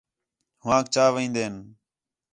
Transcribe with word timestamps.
ہوآنک 0.63 0.85
چا 0.93 1.05
وین٘دِن 1.13 1.55